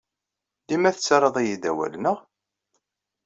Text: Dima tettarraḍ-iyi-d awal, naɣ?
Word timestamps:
Dima 0.67 0.91
tettarraḍ-iyi-d 0.95 1.63
awal, 1.69 1.93
naɣ? 1.97 2.17